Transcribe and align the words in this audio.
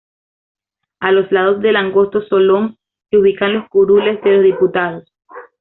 A 0.99 1.11
los 1.11 1.31
lados 1.31 1.61
del 1.61 1.75
angosto 1.75 2.23
solón 2.23 2.79
se 3.11 3.17
ubican 3.19 3.53
los 3.53 3.69
curules 3.69 4.19
de 4.23 4.31
los 4.31 4.43
Diputados. 4.45 5.05